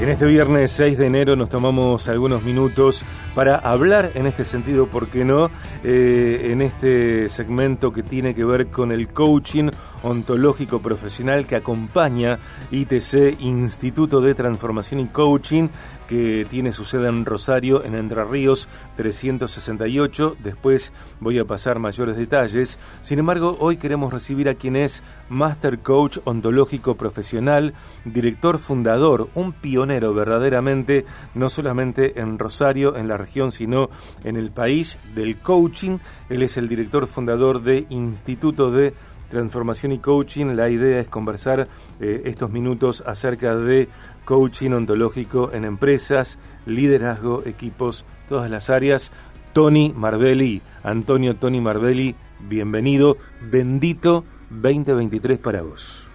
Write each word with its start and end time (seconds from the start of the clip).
En 0.00 0.08
este 0.08 0.24
viernes 0.24 0.72
6 0.72 0.96
de 0.96 1.06
enero 1.06 1.36
nos 1.36 1.50
tomamos 1.50 2.08
algunos 2.08 2.42
minutos 2.42 3.04
para 3.34 3.56
hablar 3.56 4.12
en 4.14 4.26
este 4.26 4.46
sentido, 4.46 4.86
¿por 4.86 5.10
qué 5.10 5.26
no? 5.26 5.50
Eh, 5.84 6.48
en 6.52 6.62
este 6.62 7.28
segmento 7.28 7.92
que 7.92 8.02
tiene 8.02 8.34
que 8.34 8.42
ver 8.42 8.68
con 8.68 8.92
el 8.92 9.08
coaching 9.08 9.68
ontológico 10.02 10.80
profesional 10.80 11.46
que 11.46 11.56
acompaña 11.56 12.38
ITC, 12.70 13.40
Instituto 13.40 14.20
de 14.20 14.34
Transformación 14.34 15.00
y 15.00 15.06
Coaching, 15.06 15.68
que 16.08 16.46
tiene 16.50 16.72
su 16.72 16.84
sede 16.84 17.08
en 17.08 17.24
Rosario, 17.24 17.84
en 17.84 17.94
Entre 17.94 18.24
Ríos 18.24 18.68
368. 18.96 20.36
Después 20.42 20.92
voy 21.20 21.38
a 21.38 21.44
pasar 21.44 21.78
mayores 21.78 22.16
detalles. 22.16 22.78
Sin 23.00 23.20
embargo, 23.20 23.56
hoy 23.60 23.76
queremos 23.76 24.12
recibir 24.12 24.48
a 24.48 24.54
quien 24.54 24.74
es 24.74 25.02
Master 25.28 25.78
Coach 25.78 26.18
Ontológico 26.24 26.96
Profesional, 26.96 27.74
director 28.04 28.58
fundador, 28.58 29.28
un 29.34 29.52
pionero 29.52 30.12
verdaderamente, 30.12 31.06
no 31.34 31.48
solamente 31.48 32.20
en 32.20 32.38
Rosario, 32.38 32.96
en 32.96 33.06
la 33.06 33.16
región, 33.16 33.52
sino 33.52 33.90
en 34.24 34.36
el 34.36 34.50
país 34.50 34.98
del 35.14 35.38
coaching. 35.38 35.98
Él 36.28 36.42
es 36.42 36.56
el 36.56 36.68
director 36.68 37.06
fundador 37.06 37.62
de 37.62 37.86
Instituto 37.88 38.70
de 38.70 38.94
Transformación 39.30 39.92
y 39.92 39.98
Coaching. 39.98 40.56
La 40.56 40.68
idea 40.68 41.00
es 41.00 41.08
conversar 41.08 41.66
eh, 42.00 42.22
estos 42.24 42.50
minutos 42.50 43.02
acerca 43.06 43.56
de 43.56 43.88
coaching 44.24 44.72
ontológico 44.72 45.50
en 45.52 45.64
empresas, 45.64 46.38
liderazgo, 46.66 47.42
equipos, 47.46 48.04
todas 48.28 48.50
las 48.50 48.68
áreas. 48.68 49.10
Tony 49.52 49.92
Marbelli, 49.96 50.62
Antonio 50.84 51.36
Tony 51.36 51.60
Marbelli, 51.60 52.14
bienvenido, 52.38 53.16
bendito 53.40 54.24
2023 54.50 55.38
para 55.38 55.62
vos. 55.62 56.06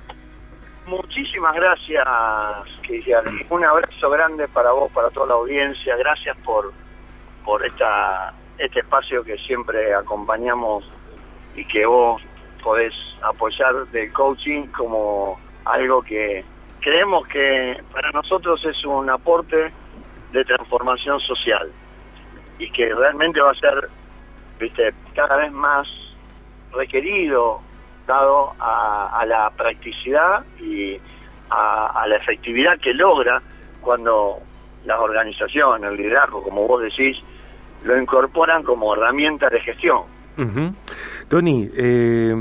Muchísimas 0.88 1.56
gracias, 1.56 2.06
Cristian. 2.86 3.26
Un 3.50 3.66
abrazo 3.66 4.10
grande 4.10 4.48
para 4.48 4.72
vos, 4.72 4.92
para 4.92 5.10
toda 5.10 5.28
la 5.28 5.34
audiencia. 5.34 5.96
Gracias 5.98 6.38
por, 6.46 6.72
por 7.44 7.66
esta, 7.66 8.34
este 8.58 8.82
espacio 8.82 9.24
que 9.24 9.38
siempre 9.40 9.94
acompañamos 9.96 10.86
y 11.56 11.66
que 11.66 11.86
vos 11.86 12.22
podés 12.66 12.96
apoyar 13.22 13.86
del 13.92 14.12
coaching 14.12 14.66
como 14.76 15.40
algo 15.66 16.02
que 16.02 16.44
creemos 16.82 17.28
que 17.28 17.80
para 17.94 18.10
nosotros 18.10 18.60
es 18.66 18.84
un 18.86 19.08
aporte 19.08 19.72
de 20.32 20.46
transformación 20.46 21.20
social 21.20 21.72
y 22.58 22.72
que 22.72 22.92
realmente 22.92 23.40
va 23.40 23.52
a 23.52 23.56
ser 23.56 23.88
viste 24.60 24.96
cada 25.14 25.38
vez 25.38 25.52
más 25.52 25.88
requerido 26.74 27.62
dado 28.08 28.54
a, 28.60 29.24
la 29.28 29.52
practicidad 29.52 30.44
y 30.60 31.00
a, 31.52 32.02
a, 32.02 32.08
la 32.08 32.16
efectividad 32.16 32.80
que 32.80 32.96
logra 32.96 33.44
cuando 33.82 34.40
las 34.86 35.00
organizaciones, 35.00 35.92
el 35.92 35.98
liderazgo, 35.98 36.44
como 36.44 36.68
vos 36.68 36.82
decís, 36.82 37.18
lo 37.84 38.00
incorporan 38.00 38.64
como 38.64 38.94
herramienta 38.94 39.50
de 39.50 39.60
gestión. 39.62 40.15
Tony, 41.30 41.70
eh, 41.76 42.36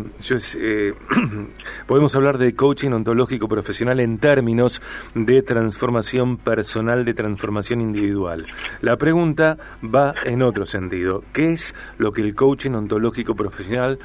eh, 0.57 0.93
podemos 1.87 2.17
hablar 2.17 2.39
de 2.39 2.55
coaching 2.55 2.91
ontológico 2.91 3.49
profesional 3.49 4.01
en 4.01 4.19
términos 4.19 4.83
de 5.15 5.43
transformación 5.43 6.37
personal, 6.37 7.05
de 7.05 7.15
transformación 7.15 7.81
individual. 7.81 8.47
La 8.81 8.97
pregunta 8.97 9.57
va 9.83 10.15
en 10.25 10.43
otro 10.43 10.67
sentido. 10.67 11.23
¿Qué 11.33 11.53
es 11.53 11.75
lo 11.99 12.13
que 12.13 12.23
el 12.23 12.35
coaching 12.35 12.73
ontológico 12.73 13.35
profesional 13.35 13.99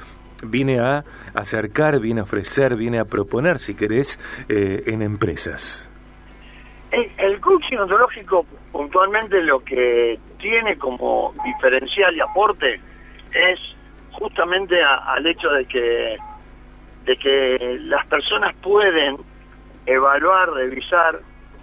viene 0.44 0.80
a 0.80 1.04
acercar, 1.34 2.00
viene 2.00 2.22
a 2.22 2.24
ofrecer, 2.24 2.76
viene 2.76 3.00
a 3.00 3.06
proponer, 3.06 3.60
si 3.60 3.76
querés, 3.76 4.20
eh, 4.50 4.84
en 4.88 5.02
empresas? 5.02 5.90
El 6.92 7.40
coaching 7.40 7.78
ontológico 7.78 8.46
puntualmente 8.72 9.42
lo 9.44 9.60
que 9.64 10.20
tiene 10.40 10.78
como 10.78 11.34
diferencial 11.46 12.16
y 12.16 12.20
aporte 12.20 12.82
es 13.32 13.60
justamente 14.20 14.76
al 14.84 15.26
hecho 15.26 15.50
de 15.50 15.66
que 15.66 16.18
de 17.06 17.18
que 17.18 17.80
las 17.86 18.06
personas 18.08 18.54
pueden 18.62 19.18
evaluar, 19.86 20.52
revisar 20.52 21.20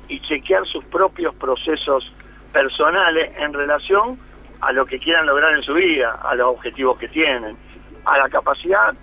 y 0.08 0.18
chequear 0.20 0.66
sus 0.66 0.84
propios 0.86 1.34
procesos 1.36 2.10
personales 2.52 3.32
en 3.38 3.52
relación 3.52 4.18
a 4.60 4.72
lo 4.72 4.86
que 4.86 4.98
quieran 4.98 5.26
lograr 5.26 5.54
en 5.54 5.62
su 5.62 5.74
vida, 5.74 6.18
a 6.24 6.34
los 6.34 6.48
objetivos 6.48 6.98
que 6.98 7.08
tienen, 7.08 7.56
a 8.06 8.18
la 8.18 8.28
capacidad 8.28 8.94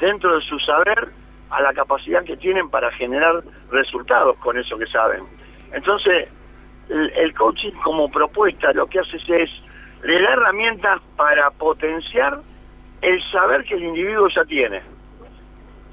dentro 0.00 0.34
de 0.34 0.44
su 0.46 0.58
saber, 0.60 1.10
a 1.50 1.60
la 1.60 1.72
capacidad 1.74 2.24
que 2.24 2.36
tienen 2.36 2.70
para 2.70 2.90
generar 2.92 3.42
resultados 3.70 4.36
con 4.38 4.58
eso 4.58 4.78
que 4.78 4.86
saben. 4.86 5.22
Entonces, 5.72 6.28
el, 6.88 7.10
el 7.10 7.34
coaching 7.34 7.72
como 7.84 8.10
propuesta 8.10 8.72
lo 8.72 8.86
que 8.86 9.00
hace 9.00 9.18
es 9.18 9.50
le 10.02 10.22
da 10.22 10.32
herramientas 10.32 11.00
para 11.16 11.50
potenciar 11.50 12.40
el 13.02 13.22
saber 13.30 13.64
que 13.64 13.74
el 13.74 13.84
individuo 13.84 14.28
ya 14.28 14.44
tiene. 14.44 14.82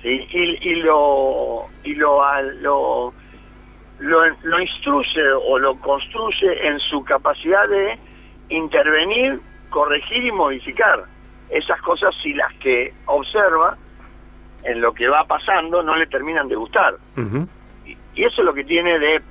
¿sí? 0.01 0.27
Y, 0.31 0.69
y, 0.69 0.75
lo, 0.77 1.65
y 1.83 1.95
lo, 1.95 2.21
lo, 2.61 3.13
lo, 3.99 4.59
instruye 4.59 5.31
o 5.47 5.59
lo 5.59 5.75
construye 5.79 6.67
en 6.67 6.79
su 6.79 7.03
capacidad 7.03 7.67
de 7.67 7.97
intervenir, 8.49 9.39
corregir 9.69 10.25
y 10.25 10.31
modificar 10.31 11.05
esas 11.49 11.81
cosas 11.81 12.13
si 12.21 12.33
las 12.33 12.53
que 12.55 12.93
observa 13.05 13.77
en 14.63 14.81
lo 14.81 14.93
que 14.93 15.07
va 15.07 15.23
pasando 15.25 15.83
no 15.83 15.95
le 15.95 16.07
terminan 16.07 16.47
de 16.47 16.55
gustar. 16.55 16.95
y, 17.85 17.91
y, 18.15 18.23
eso 18.23 18.41
es 18.41 18.45
lo 18.45 18.53
que 18.53 18.63
tiene 18.63 18.97
de, 18.97 19.21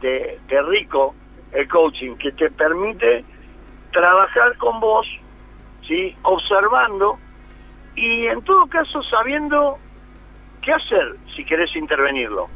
de, 0.00 0.38
de 0.46 0.62
rico 0.62 1.14
el 1.52 1.68
coaching, 1.68 2.16
que 2.16 2.32
te 2.32 2.50
permite 2.50 3.24
trabajar 3.92 4.56
con 4.58 4.78
vos 4.80 5.06
¿sí? 5.86 6.16
observando 6.22 7.18
y 7.94 8.26
en 8.26 8.42
todo 8.42 8.66
caso 8.66 9.02
sabiendo 9.04 9.78
qué 10.62 10.72
hacer 10.72 11.16
si 11.34 11.44
querés 11.44 11.74
intervenirlo. 11.76 12.48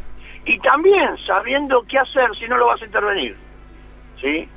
Y 0.45 0.59
también 0.61 1.17
sabiendo 1.27 1.85
qué 1.89 1.99
hacer 1.99 2.35
si 2.39 2.47
no 2.49 2.57
lo 2.57 2.67
vas 2.67 2.83
a 2.83 2.85
intervenir. 2.85 3.37
¿Sí? 4.21 4.49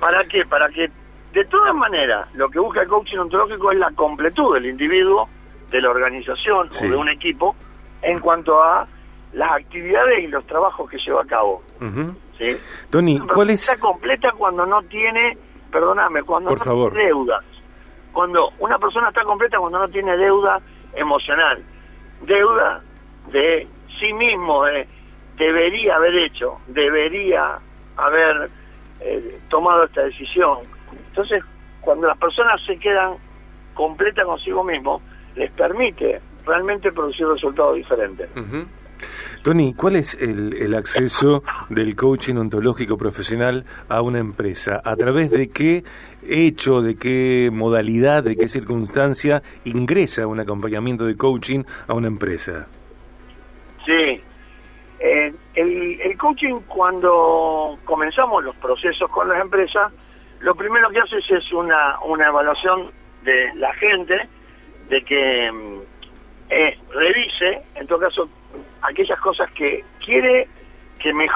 ¿Para 0.00 0.24
qué? 0.24 0.44
Para 0.46 0.68
que 0.68 0.90
de 1.32 1.44
todas 1.46 1.74
maneras 1.74 2.28
lo 2.34 2.48
que 2.48 2.58
busca 2.58 2.82
el 2.82 2.88
coaching 2.88 3.18
ontológico 3.18 3.72
es 3.72 3.78
la 3.78 3.90
completud 3.92 4.54
del 4.54 4.66
individuo, 4.66 5.28
de 5.70 5.80
la 5.80 5.90
organización 5.90 6.68
o 6.80 6.82
de 6.82 6.96
un 6.96 7.08
equipo 7.08 7.56
en 8.02 8.20
cuanto 8.20 8.62
a 8.62 8.86
las 9.32 9.52
actividades 9.52 10.24
y 10.24 10.28
los 10.28 10.46
trabajos 10.46 10.88
que 10.88 10.98
lleva 10.98 11.22
a 11.22 11.26
cabo. 11.26 11.62
¿Sí? 12.38 12.56
Tony, 12.90 13.18
¿cuál 13.20 13.50
es? 13.50 13.62
Está 13.62 13.78
completa 13.78 14.32
cuando 14.32 14.66
no 14.66 14.82
tiene, 14.82 15.36
perdóname, 15.70 16.22
cuando 16.22 16.50
no 16.50 16.90
tiene 16.90 17.04
deudas 17.04 17.44
cuando 18.16 18.50
una 18.60 18.78
persona 18.78 19.08
está 19.08 19.24
completa 19.24 19.58
cuando 19.58 19.78
no 19.78 19.88
tiene 19.90 20.16
deuda 20.16 20.58
emocional, 20.94 21.62
deuda 22.22 22.80
de 23.30 23.68
sí 24.00 24.10
mismo, 24.14 24.64
de 24.64 24.88
debería 25.36 25.96
haber 25.96 26.16
hecho, 26.16 26.58
debería 26.66 27.58
haber 27.98 28.48
eh, 29.00 29.38
tomado 29.50 29.84
esta 29.84 30.04
decisión. 30.04 30.60
Entonces, 31.08 31.44
cuando 31.82 32.06
las 32.06 32.16
personas 32.16 32.58
se 32.64 32.78
quedan 32.78 33.16
completas 33.74 34.24
consigo 34.24 34.64
mismo, 34.64 35.02
les 35.34 35.50
permite 35.50 36.22
realmente 36.46 36.92
producir 36.92 37.26
resultados 37.26 37.76
diferentes. 37.76 38.30
Tony, 39.46 39.74
¿cuál 39.74 39.94
es 39.94 40.16
el, 40.20 40.74
acceso 40.74 41.44
del 41.68 41.94
coaching 41.94 42.34
ontológico 42.34 42.98
profesional 42.98 43.64
a 43.88 44.02
una 44.02 44.18
empresa? 44.18 44.82
¿A 44.84 44.96
través 44.96 45.30
de 45.30 45.52
qué 45.52 45.84
hecho, 46.26 46.82
de 46.82 46.96
qué 46.96 47.50
modalidad, 47.52 48.24
de 48.24 48.34
qué 48.34 48.48
circunstancia 48.48 49.44
ingresa 49.64 50.26
un 50.26 50.40
acompañamiento 50.40 51.06
de 51.06 51.16
coaching 51.16 51.62
a 51.86 51.94
una 51.94 52.08
empresa? 52.08 52.66
Sí. 53.84 54.20
Eh, 54.98 55.32
el, 55.54 56.18
coaching, 56.18 56.62
cuando 56.66 57.78
comenzamos 57.84 58.42
los 58.42 58.56
procesos 58.56 59.08
con 59.12 59.28
las 59.28 59.40
empresas, 59.40 59.92
lo 60.40 60.56
primero 60.56 60.90
que 60.90 60.98
haces 60.98 61.24
es 61.30 61.52
una, 61.52 62.00
una 62.00 62.26
evaluación 62.26 62.90
de 63.22 63.54
la 63.54 63.72
gente, 63.74 64.28
de 64.88 65.04
que 65.04 65.52
mm, 65.52 65.78
eh, 66.50 66.78
revise, 66.90 67.62
en 67.76 67.86
todo 67.86 68.00
caso, 68.00 68.28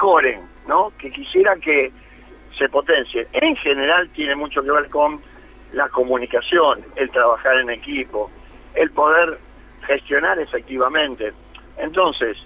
mejoren, 0.01 0.41
¿no? 0.67 0.91
Que 0.97 1.11
quisiera 1.11 1.55
que 1.57 1.91
se 2.57 2.67
potencie. 2.69 3.27
En 3.33 3.55
general 3.57 4.09
tiene 4.09 4.35
mucho 4.35 4.61
que 4.61 4.71
ver 4.71 4.89
con 4.89 5.21
la 5.73 5.87
comunicación, 5.89 6.83
el 6.95 7.09
trabajar 7.11 7.59
en 7.59 7.69
equipo, 7.69 8.29
el 8.75 8.91
poder 8.91 9.37
gestionar 9.85 10.39
efectivamente. 10.39 11.31
Entonces, 11.77 12.37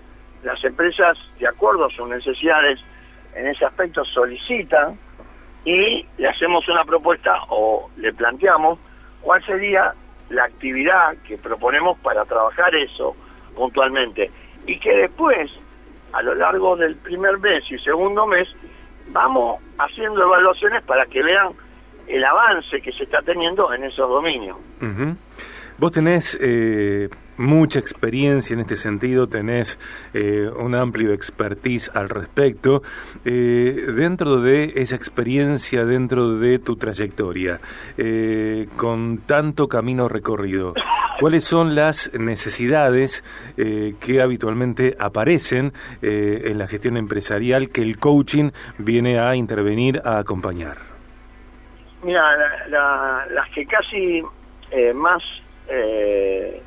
las 0.43 0.63
empresas, 0.63 1.17
de 1.39 1.47
acuerdo 1.47 1.85
a 1.85 1.89
sus 1.89 2.07
necesidades, 2.07 2.79
en 3.33 3.47
ese 3.47 3.65
aspecto 3.65 4.03
solicitan 4.05 4.97
y 5.65 6.05
le 6.17 6.27
hacemos 6.27 6.67
una 6.67 6.83
propuesta 6.85 7.37
o 7.49 7.89
le 7.97 8.13
planteamos 8.13 8.79
cuál 9.21 9.43
sería 9.45 9.93
la 10.29 10.43
actividad 10.43 11.15
que 11.27 11.37
proponemos 11.37 11.97
para 11.99 12.23
trabajar 12.25 12.75
eso 12.75 13.15
puntualmente 13.55 14.29
y 14.67 14.79
que 14.79 14.95
después 14.95 15.51
a 16.13 16.21
lo 16.21 16.35
largo 16.35 16.75
del 16.75 16.95
primer 16.95 17.39
mes 17.39 17.63
y 17.69 17.77
segundo 17.79 18.25
mes, 18.25 18.47
vamos 19.07 19.61
haciendo 19.77 20.23
evaluaciones 20.23 20.83
para 20.83 21.05
que 21.05 21.21
vean 21.21 21.53
el 22.07 22.23
avance 22.23 22.81
que 22.81 22.91
se 22.91 23.03
está 23.03 23.21
teniendo 23.21 23.73
en 23.73 23.83
esos 23.83 24.09
dominios. 24.09 24.57
Vos 25.77 25.91
tenés 25.91 26.37
eh, 26.41 27.09
mucha 27.35 27.79
experiencia 27.79 28.53
en 28.53 28.61
este 28.61 28.77
sentido, 28.77 29.27
tenés 29.27 29.77
eh, 30.13 30.49
un 30.57 30.73
amplio 30.73 31.11
expertise 31.11 31.91
al 31.93 32.07
respecto. 32.07 32.81
Eh, 33.25 33.87
dentro 33.93 34.39
de 34.39 34.71
esa 34.77 34.95
experiencia, 34.95 35.83
dentro 35.83 36.39
de 36.39 36.59
tu 36.59 36.77
trayectoria, 36.77 37.59
con 38.77 39.17
tanto 39.25 39.67
camino 39.67 40.07
recorrido, 40.07 40.75
¿cuáles 41.19 41.43
son 41.43 41.75
las 41.75 42.09
necesidades 42.13 43.25
que 43.55 44.21
habitualmente 44.21 44.95
aparecen 44.97 45.73
en 46.01 46.57
la 46.57 46.67
gestión 46.67 46.95
empresarial 46.95 47.69
que 47.69 47.81
el 47.81 47.99
coaching 47.99 48.51
viene 48.77 49.19
a 49.19 49.35
intervenir, 49.35 50.01
a 50.05 50.19
acompañar? 50.19 50.77
Mira, 52.03 52.21
las 52.69 53.49
que 53.53 53.65
casi 53.65 54.23
más 54.93 55.21
eh, 55.67 56.61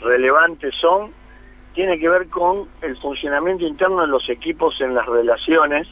relevantes 0.00 0.74
son, 0.80 1.12
tiene 1.74 1.98
que 1.98 2.08
ver 2.08 2.28
con 2.28 2.68
el 2.82 2.96
funcionamiento 2.98 3.64
interno 3.64 4.02
de 4.02 4.08
los 4.08 4.28
equipos 4.28 4.80
en 4.80 4.94
las 4.94 5.06
relaciones 5.06 5.86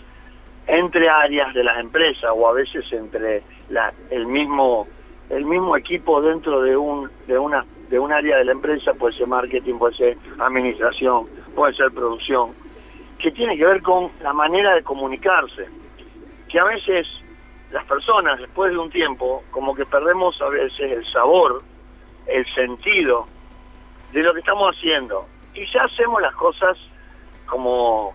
entre 0.67 1.09
áreas 1.09 1.53
de 1.55 1.63
las 1.63 1.79
empresas 1.79 2.31
o 2.35 2.49
a 2.49 2.53
veces 2.53 2.91
entre 2.93 3.43
la, 3.69 3.93
el 4.11 4.27
mismo 4.27 4.87
el 5.31 5.45
mismo 5.45 5.77
equipo 5.77 6.21
dentro 6.21 6.63
de 6.63 6.77
un 6.77 7.11
de 7.27 7.39
una 7.39 7.65
de 7.89 7.99
un 7.99 8.13
área 8.13 8.39
de 8.39 8.45
la 8.45 8.53
empresa 8.53 8.95
puede 8.95 9.15
ser 9.17 9.27
marketing 9.27 9.75
puede 9.75 9.95
ser 9.95 10.17
administración 10.39 11.27
puede 11.55 11.75
ser 11.75 11.91
producción 11.93 12.53
que 13.19 13.31
tiene 13.31 13.57
que 13.57 13.65
ver 13.65 13.83
con 13.83 14.11
la 14.23 14.33
manera 14.33 14.75
de 14.75 14.83
comunicarse 14.83 15.69
que 16.49 16.59
a 16.59 16.65
veces 16.65 17.07
las 17.71 17.85
personas 17.85 18.39
después 18.39 18.71
de 18.71 18.79
un 18.79 18.91
tiempo 18.91 19.43
como 19.51 19.75
que 19.75 19.85
perdemos 19.85 20.41
a 20.41 20.49
veces 20.49 20.93
el 20.93 21.05
sabor 21.13 21.63
el 22.27 22.47
sentido 22.55 23.27
de 24.13 24.23
lo 24.23 24.33
que 24.33 24.41
estamos 24.41 24.75
haciendo. 24.77 25.27
Y 25.55 25.67
ya 25.73 25.85
hacemos 25.85 26.21
las 26.23 26.35
cosas 26.35 26.77
como 27.47 28.15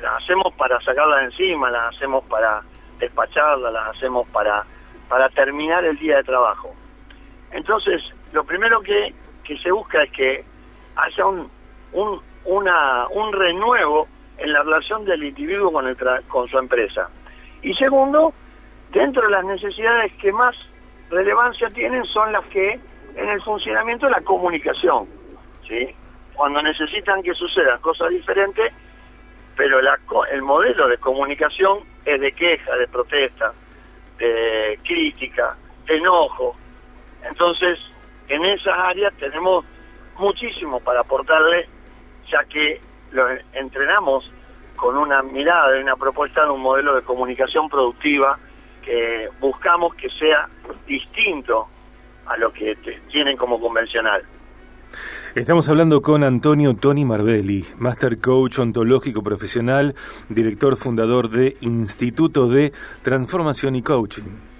las 0.00 0.22
hacemos 0.22 0.52
para 0.54 0.80
sacarlas 0.80 1.24
encima, 1.24 1.70
las 1.70 1.94
hacemos 1.94 2.24
para 2.24 2.62
despacharlas, 2.98 3.72
las 3.72 3.96
hacemos 3.96 4.28
para, 4.28 4.64
para 5.08 5.28
terminar 5.30 5.84
el 5.84 5.98
día 5.98 6.16
de 6.16 6.24
trabajo. 6.24 6.74
Entonces, 7.52 8.02
lo 8.32 8.44
primero 8.44 8.80
que, 8.80 9.14
que 9.44 9.56
se 9.58 9.70
busca 9.70 10.02
es 10.02 10.12
que 10.12 10.44
haya 10.96 11.26
un, 11.26 11.50
un, 11.92 12.20
una, 12.44 13.06
un 13.08 13.32
renuevo 13.32 14.08
en 14.38 14.52
la 14.52 14.62
relación 14.62 15.04
del 15.04 15.24
individuo 15.24 15.72
con, 15.72 15.86
el 15.86 15.96
con 16.28 16.48
su 16.48 16.58
empresa. 16.58 17.08
Y 17.62 17.74
segundo, 17.74 18.32
dentro 18.90 19.22
de 19.22 19.30
las 19.30 19.44
necesidades 19.44 20.12
que 20.14 20.32
más 20.32 20.54
relevancia 21.10 21.68
tienen 21.70 22.04
son 22.04 22.32
las 22.32 22.44
que 22.46 22.78
en 23.16 23.28
el 23.30 23.42
funcionamiento 23.42 24.06
de 24.06 24.12
la 24.12 24.20
comunicación, 24.20 25.08
¿sí? 25.66 25.88
Cuando 26.34 26.62
necesitan 26.62 27.22
que 27.22 27.32
sucedan 27.34 27.80
cosas 27.80 28.10
diferentes, 28.10 28.72
pero 29.56 29.80
la, 29.80 29.98
el 30.30 30.42
modelo 30.42 30.86
de 30.86 30.98
comunicación 30.98 31.80
es 32.04 32.20
de 32.20 32.32
queja, 32.32 32.76
de 32.76 32.86
protesta, 32.88 33.52
de 34.18 34.78
crítica, 34.84 35.56
de 35.86 35.96
enojo. 35.96 36.56
Entonces, 37.22 37.78
en 38.28 38.44
esas 38.44 38.78
áreas 38.78 39.14
tenemos 39.14 39.64
muchísimo 40.18 40.80
para 40.80 41.00
aportarle, 41.00 41.66
ya 42.30 42.44
que 42.44 42.80
lo 43.12 43.28
entrenamos 43.54 44.30
con 44.76 44.94
una 44.96 45.22
mirada 45.22 45.78
y 45.78 45.82
una 45.82 45.96
propuesta 45.96 46.44
de 46.44 46.50
un 46.50 46.60
modelo 46.60 46.94
de 46.94 47.02
comunicación 47.02 47.70
productiva 47.70 48.38
que 48.84 49.30
buscamos 49.40 49.94
que 49.94 50.10
sea 50.10 50.48
distinto 50.86 51.68
a 52.26 52.36
lo 52.36 52.52
que 52.52 52.76
tienen 53.10 53.36
como 53.36 53.60
convencional. 53.60 54.22
Estamos 55.34 55.68
hablando 55.68 56.00
con 56.00 56.24
Antonio 56.24 56.74
Tony 56.74 57.04
Marbelli, 57.04 57.64
Master 57.78 58.18
Coach 58.18 58.58
Ontológico 58.58 59.22
Profesional, 59.22 59.94
director 60.30 60.76
fundador 60.76 61.28
de 61.28 61.56
Instituto 61.60 62.48
de 62.48 62.72
Transformación 63.02 63.76
y 63.76 63.82
Coaching. 63.82 64.55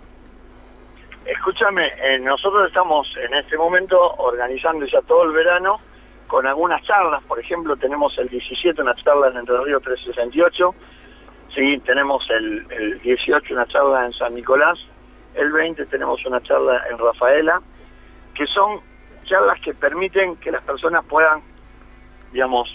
Escúchame, 1.26 1.88
eh, 1.88 2.20
nosotros 2.20 2.68
estamos 2.68 3.08
en 3.18 3.34
este 3.34 3.58
momento 3.58 4.00
organizando 4.18 4.86
ya 4.86 5.02
todo 5.02 5.24
el 5.24 5.32
verano 5.32 5.80
con 6.28 6.46
algunas 6.46 6.84
charlas, 6.84 7.24
por 7.24 7.40
ejemplo, 7.40 7.76
tenemos 7.76 8.18
el 8.18 8.28
17 8.30 8.82
una 8.82 8.96
charla 8.96 9.30
en 9.30 9.38
Entre 9.38 9.58
Ríos 9.64 9.82
368, 9.84 10.76
sí, 11.54 11.80
tenemos 11.86 12.24
el, 12.30 12.66
el 12.72 13.00
18 13.02 13.54
una 13.54 13.66
charla 13.68 14.06
en 14.06 14.14
San 14.14 14.36
Nicolás, 14.36 14.78
el 15.36 15.52
20 15.52 15.86
tenemos 15.86 16.24
una 16.26 16.42
charla 16.42 16.84
en 16.90 16.98
Rafaela, 16.98 17.62
que 18.34 18.46
son 18.48 18.82
charlas 19.26 19.60
que 19.62 19.74
permiten 19.74 20.36
que 20.38 20.52
las 20.52 20.64
personas 20.64 21.06
puedan, 21.06 21.42
digamos, 22.32 22.70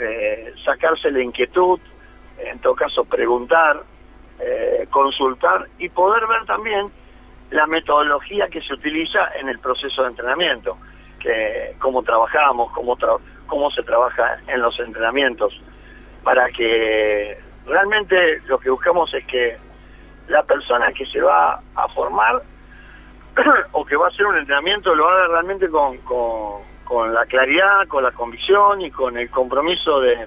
eh, 0.00 0.54
sacarse 0.64 1.10
la 1.10 1.22
inquietud, 1.22 1.80
en 2.38 2.58
todo 2.60 2.74
caso 2.74 3.04
preguntar, 3.04 3.82
eh, 4.40 4.86
consultar 4.90 5.66
y 5.78 5.88
poder 5.88 6.26
ver 6.26 6.44
también 6.46 6.86
la 7.50 7.66
metodología 7.66 8.48
que 8.48 8.60
se 8.60 8.74
utiliza 8.74 9.18
en 9.40 9.48
el 9.48 9.58
proceso 9.58 10.02
de 10.02 10.08
entrenamiento, 10.08 10.76
que 11.18 11.74
cómo 11.78 12.02
trabajamos, 12.02 12.70
cómo, 12.72 12.96
cómo 13.46 13.70
se 13.70 13.82
trabaja 13.82 14.38
en 14.46 14.60
los 14.60 14.78
entrenamientos, 14.78 15.60
para 16.22 16.48
que 16.50 17.38
realmente 17.66 18.40
lo 18.46 18.58
que 18.58 18.70
buscamos 18.70 19.12
es 19.14 19.24
que 19.26 19.56
la 20.28 20.42
persona 20.42 20.92
que 20.92 21.06
se 21.06 21.20
va 21.20 21.60
a 21.74 21.88
formar 21.88 22.42
o 23.72 23.84
que 23.84 23.96
va 23.96 24.06
a 24.06 24.08
hacer 24.08 24.26
un 24.26 24.36
entrenamiento 24.36 24.94
lo 24.94 25.08
haga 25.08 25.28
realmente 25.28 25.68
con, 25.68 25.98
la 27.12 27.26
claridad, 27.26 27.86
con 27.88 28.02
la 28.02 28.12
convicción 28.12 28.80
y 28.80 28.90
con 28.90 29.16
el 29.18 29.30
compromiso 29.30 30.00
de, 30.00 30.26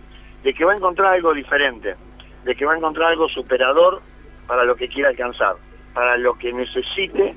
que 0.54 0.66
va 0.66 0.74
a 0.74 0.78
encontrar 0.78 1.14
algo 1.14 1.34
diferente, 1.34 1.96
de 2.44 2.56
que 2.56 2.66
va 2.66 2.74
a 2.74 2.78
encontrar 2.78 3.12
algo 3.12 3.28
superador 3.30 4.02
para 4.48 4.64
lo 4.64 4.76
que 4.76 4.88
quiera 4.88 5.10
alcanzar, 5.10 5.56
para 5.94 6.18
lo 6.18 6.36
que 6.36 6.54
necesite, 6.54 7.36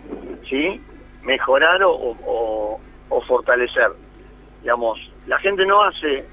¿sí? 0.49 0.81
Mejorar 1.23 1.83
o, 1.85 2.17
o, 3.09 3.21
fortalecer. 3.27 3.93
Digamos, 4.61 4.99
la 5.27 5.39
gente 5.39 5.65
no 5.65 5.83
hace 5.83 6.27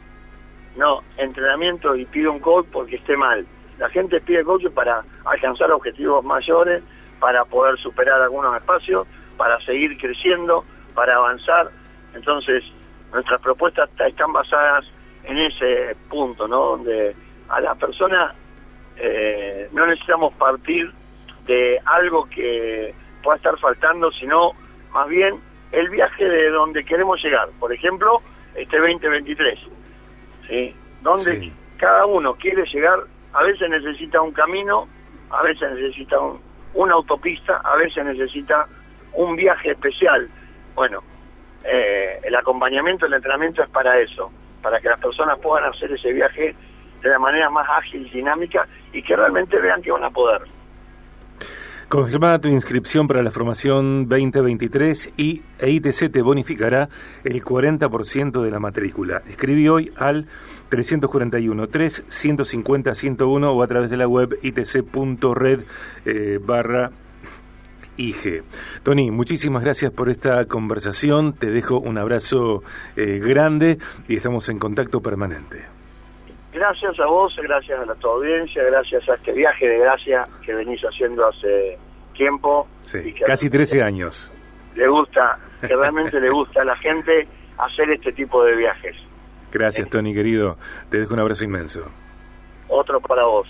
no 0.76 1.02
entrenamiento 1.18 1.96
y 1.96 2.06
pide 2.06 2.28
un 2.28 2.40
coach 2.40 2.66
porque 2.72 2.96
esté 2.98 3.16
mal. 3.16 3.46
La 3.78 3.90
gente 3.90 4.20
pide 4.22 4.44
coach 4.44 4.66
para 4.74 5.04
alcanzar 5.26 5.72
objetivos 5.72 6.24
mayores, 6.24 6.84
para 7.20 7.46
poder 7.46 7.78
superar 7.78 8.22
algunos 8.22 8.56
espacios, 8.58 9.08
para 9.38 9.60
seguir 9.62 9.98
creciendo, 9.98 10.66
para 10.94 11.16
avanzar. 11.16 11.70
Entonces, 12.14 12.64
nuestras 13.14 13.42
propuestas 13.42 13.90
están 14.00 14.34
basadas 14.34 14.86
en 15.24 15.38
ese 15.38 15.96
punto, 16.10 16.48
¿no? 16.48 16.78
Donde 16.78 17.16
a 17.50 17.60
la 17.62 17.76
persona 17.76 18.34
eh, 18.98 19.70
no 19.72 19.86
necesitamos 19.86 20.34
partir 20.36 20.92
de 21.46 21.80
algo 21.86 22.26
que 22.30 22.94
pueda 23.24 23.38
estar 23.38 23.58
faltando, 23.60 24.12
sino 24.12 24.52
más 24.92 25.08
bien 25.08 25.40
el 25.72 25.90
viaje 25.90 26.28
de 26.28 26.50
donde 26.50 26.84
queremos 26.84 27.22
llegar. 27.24 27.50
Por 27.60 27.74
ejemplo, 27.74 28.22
este 28.56 28.78
2023, 28.78 29.60
¿sí? 30.48 30.76
Donde 31.02 31.52
cada 31.78 32.06
uno 32.06 32.36
quiere 32.36 32.66
llegar, 32.66 33.00
a 33.34 33.44
veces 33.44 33.70
necesita 33.70 34.22
un 34.22 34.32
camino, 34.32 34.88
a 35.30 35.42
veces 35.44 35.72
necesita 35.74 36.18
una 36.74 36.94
autopista, 36.94 37.58
a 37.64 37.76
veces 37.76 38.06
necesita 38.06 38.68
un 39.14 39.36
viaje 39.36 39.72
especial. 39.72 40.30
Bueno, 40.76 41.02
eh, 41.64 42.20
el 42.24 42.36
acompañamiento, 42.36 43.06
el 43.06 43.14
entrenamiento 43.14 43.64
es 43.64 43.70
para 43.70 44.00
eso, 44.00 44.32
para 44.62 44.80
que 44.80 44.90
las 44.90 45.00
personas 45.00 45.40
puedan 45.40 45.70
hacer 45.72 45.92
ese 45.92 46.12
viaje 46.12 46.56
de 47.02 47.10
la 47.10 47.20
manera 47.20 47.50
más 47.50 47.68
ágil, 47.70 48.10
dinámica 48.12 48.68
y 48.94 49.02
que 49.02 49.16
realmente 49.16 49.60
vean 49.60 49.82
que 49.82 49.92
van 49.92 50.04
a 50.04 50.10
poder. 50.10 50.42
Confirmada 51.92 52.40
tu 52.40 52.48
inscripción 52.48 53.06
para 53.06 53.22
la 53.22 53.32
formación 53.32 54.08
2023 54.08 55.12
y 55.18 55.42
EITC 55.60 56.10
te 56.10 56.22
bonificará 56.22 56.88
el 57.26 57.44
40% 57.44 58.42
de 58.42 58.50
la 58.50 58.60
matrícula. 58.60 59.22
Escribí 59.28 59.68
hoy 59.68 59.92
al 59.98 60.26
341 60.70 61.68
3 61.68 62.06
150 62.08 62.96
101 62.96 63.52
o 63.52 63.62
a 63.62 63.68
través 63.68 63.90
de 63.90 63.98
la 63.98 64.08
web 64.08 64.40
itc.red 64.42 65.64
eh, 66.06 66.40
barra 66.42 66.92
IG. 68.02 68.44
Tony, 68.84 69.12
muchísimas 69.12 69.64
gracias 69.64 69.92
por 69.92 70.10
esta 70.10 70.46
conversación. 70.46 71.34
Te 71.34 71.48
dejo 71.48 71.80
un 71.80 71.98
abrazo 71.98 72.64
eh, 72.96 73.20
grande 73.20 73.78
y 74.08 74.18
estamos 74.18 74.50
en 74.50 74.60
contacto 74.60 75.02
permanente. 75.02 75.66
Gracias 76.52 77.00
a 77.00 77.06
vos, 77.06 77.34
gracias 77.42 77.80
a 77.80 77.86
la 77.86 77.96
tu 77.96 78.08
audiencia, 78.08 78.64
gracias 78.64 79.08
a 79.08 79.16
este 79.16 79.32
viaje 79.32 79.68
de 79.68 79.80
gracia 79.80 80.28
que 80.46 80.54
venís 80.54 80.82
haciendo 80.82 81.28
hace 81.28 81.78
tiempo. 82.14 82.68
Sí, 82.82 83.14
casi 83.26 83.50
13 83.50 83.84
años. 83.84 84.32
Le 84.76 84.88
gusta, 84.88 85.38
que 85.62 85.76
realmente 85.76 86.20
le 86.20 86.30
gusta 86.30 86.62
a 86.62 86.66
la 86.66 86.76
gente 86.78 87.28
hacer 87.58 87.90
este 87.92 88.12
tipo 88.12 88.44
de 88.44 88.56
viajes. 88.56 88.96
Gracias, 89.52 89.90
Tony, 89.90 90.14
querido. 90.14 90.58
Te 90.90 91.00
dejo 91.00 91.14
un 91.14 91.20
abrazo 91.20 91.44
inmenso. 91.44 91.86
Otro 92.68 93.00
para 93.02 93.26
vos. 93.26 93.48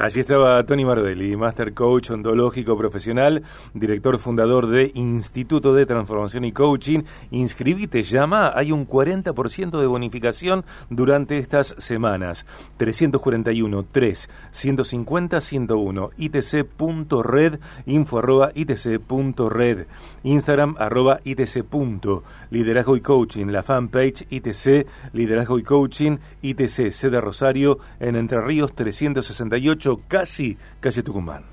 Allí 0.00 0.20
estaba 0.20 0.64
Tony 0.64 0.86
Mardelli, 0.86 1.36
Master 1.36 1.74
Coach 1.74 2.10
Ontológico 2.10 2.74
Profesional, 2.74 3.42
director 3.74 4.18
fundador 4.18 4.66
de 4.66 4.90
Instituto 4.94 5.74
de 5.74 5.84
Transformación 5.84 6.46
y 6.46 6.52
Coaching. 6.52 7.00
Inscribite, 7.30 8.02
llama, 8.02 8.50
hay 8.56 8.72
un 8.72 8.88
40% 8.88 9.78
de 9.78 9.86
bonificación 9.86 10.64
durante 10.88 11.36
estas 11.36 11.74
semanas. 11.76 12.46
341 12.78 13.84
3 13.92 14.30
150 14.50 15.38
101 15.38 16.10
itc.red 16.16 17.58
info 17.84 18.18
arroba 18.18 18.52
itc.red 18.54 19.86
Instagram 20.22 20.76
arroba 20.78 21.20
itc. 21.24 21.66
Liderazgo 22.48 22.96
y 22.96 23.02
Coaching, 23.02 23.48
la 23.48 23.62
fanpage 23.62 24.26
ITC 24.30 24.86
Liderazgo 25.12 25.58
y 25.58 25.62
Coaching 25.62 26.16
ITC 26.40 26.90
Sede 26.90 27.20
Rosario 27.20 27.78
en 27.98 28.16
Entre 28.16 28.40
Ríos 28.40 28.74
368 28.74 29.89
casi 29.96 30.56
calle 30.80 31.02
Tucumán. 31.02 31.50